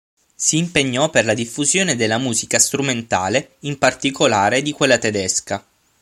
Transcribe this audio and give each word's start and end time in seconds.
Si 0.33 0.57
impegnò 0.57 1.11
per 1.11 1.25
la 1.25 1.35
diffusione 1.35 1.95
della 1.95 2.17
musica 2.17 2.57
strumentale, 2.57 3.57
in 3.59 3.77
particolare 3.77 4.63
di 4.63 4.71
quella 4.71 4.97
tedesca. 4.97 5.63